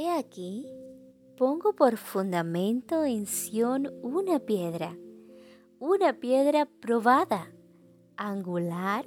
[0.00, 0.64] He aquí,
[1.36, 4.96] pongo por fundamento en Sión una piedra,
[5.80, 7.50] una piedra probada,
[8.16, 9.04] angular,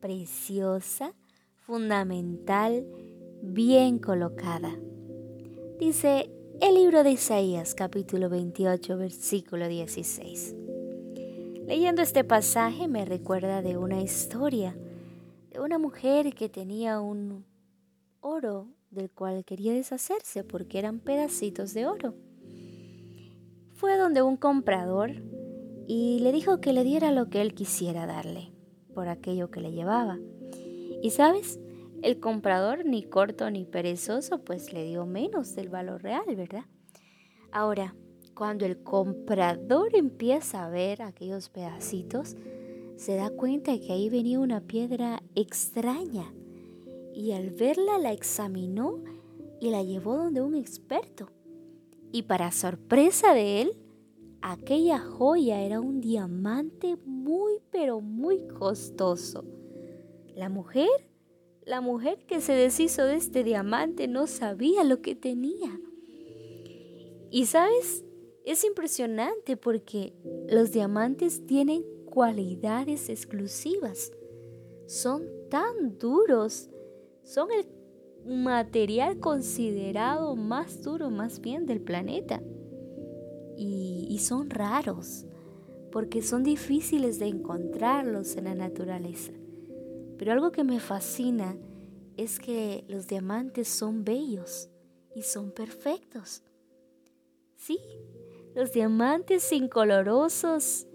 [0.00, 1.12] preciosa,
[1.56, 2.86] fundamental,
[3.42, 4.74] bien colocada.
[5.78, 6.30] Dice
[6.62, 10.56] el libro de Isaías capítulo 28 versículo 16.
[11.66, 14.74] Leyendo este pasaje me recuerda de una historia
[15.50, 17.44] de una mujer que tenía un
[18.20, 22.14] oro del cual quería deshacerse porque eran pedacitos de oro.
[23.74, 25.12] Fue donde un comprador
[25.86, 28.52] y le dijo que le diera lo que él quisiera darle
[28.94, 30.18] por aquello que le llevaba.
[31.02, 31.58] Y sabes,
[32.02, 36.64] el comprador ni corto ni perezoso pues le dio menos del valor real, ¿verdad?
[37.52, 37.94] Ahora,
[38.34, 42.36] cuando el comprador empieza a ver aquellos pedacitos,
[42.96, 46.32] se da cuenta que ahí venía una piedra extraña
[47.20, 49.04] y al verla la examinó
[49.60, 51.28] y la llevó donde un experto.
[52.12, 53.76] Y para sorpresa de él,
[54.40, 59.44] aquella joya era un diamante muy pero muy costoso.
[60.34, 60.88] La mujer,
[61.66, 65.78] la mujer que se deshizo de este diamante no sabía lo que tenía.
[67.30, 68.02] Y sabes,
[68.46, 70.14] es impresionante porque
[70.48, 74.10] los diamantes tienen cualidades exclusivas.
[74.86, 76.70] Son tan duros
[77.30, 77.64] son el
[78.26, 82.42] material considerado más duro más bien del planeta.
[83.56, 85.26] Y, son raros,
[85.92, 89.32] porque son difíciles de encontrarlos en la naturaleza.
[90.18, 91.56] Pero algo que me fascina
[92.16, 94.68] es que los diamantes son bellos
[95.14, 96.42] y son perfectos.
[97.56, 97.78] Sí,
[98.54, 100.86] los diamantes incolorosos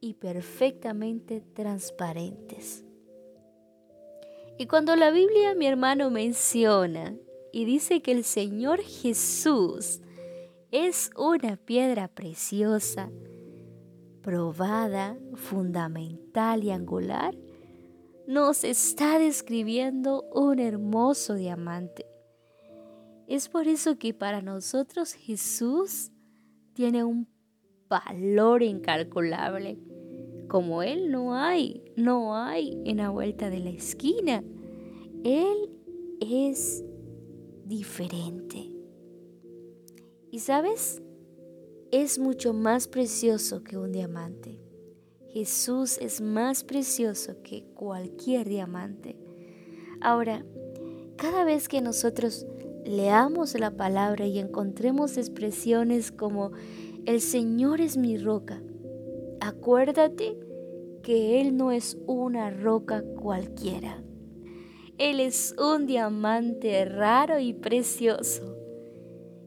[0.00, 2.84] y perfectamente transparentes.
[4.56, 7.16] Y cuando la Biblia, mi hermano, menciona
[7.52, 10.00] y dice que el Señor Jesús
[10.70, 13.10] es una piedra preciosa,
[14.22, 17.36] probada, fundamental y angular,
[18.26, 22.06] nos está describiendo un hermoso diamante.
[23.26, 26.10] Es por eso que para nosotros Jesús
[26.74, 27.28] tiene un
[27.88, 29.78] valor incalculable
[30.48, 34.42] como Él no hay, no hay en la vuelta de la esquina.
[35.24, 35.70] Él
[36.20, 36.84] es
[37.64, 38.70] diferente.
[40.30, 41.02] Y sabes,
[41.90, 44.60] es mucho más precioso que un diamante.
[45.28, 49.16] Jesús es más precioso que cualquier diamante.
[50.00, 50.44] Ahora,
[51.16, 52.46] cada vez que nosotros
[52.84, 56.52] leamos la palabra y encontremos expresiones como
[57.06, 58.62] el Señor es mi roca,
[59.44, 60.38] Acuérdate
[61.02, 64.02] que Él no es una roca cualquiera.
[64.96, 68.56] Él es un diamante raro y precioso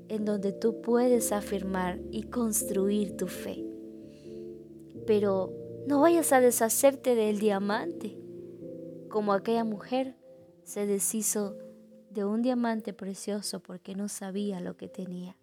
[0.08, 3.66] en donde tú puedes afirmar y construir tu fe.
[5.08, 5.52] Pero
[5.88, 8.20] no vayas a deshacerte del diamante,
[9.10, 10.16] como aquella mujer
[10.64, 11.58] se deshizo
[12.12, 15.36] de un diamante precioso porque no sabía lo que tenía.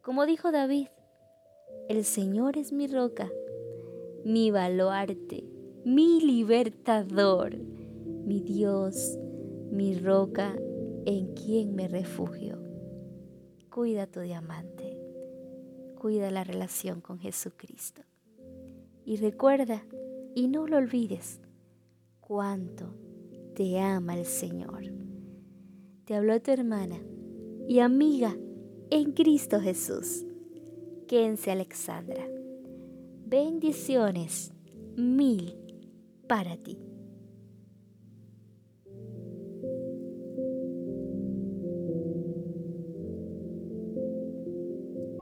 [0.00, 0.86] Como dijo David,
[1.92, 3.30] el Señor es mi roca,
[4.24, 5.44] mi baluarte,
[5.84, 9.18] mi libertador, mi Dios,
[9.70, 10.56] mi roca
[11.04, 12.56] en quien me refugio.
[13.70, 14.96] Cuida tu diamante,
[16.00, 18.00] cuida la relación con Jesucristo.
[19.04, 19.84] Y recuerda,
[20.34, 21.40] y no lo olvides,
[22.22, 22.86] cuánto
[23.54, 24.84] te ama el Señor.
[26.06, 26.98] Te habló tu hermana
[27.68, 28.34] y amiga
[28.88, 30.24] en Cristo Jesús.
[31.12, 32.26] Kense Alexandra.
[33.26, 34.50] Bendiciones
[34.96, 35.54] mil
[36.26, 36.78] para ti.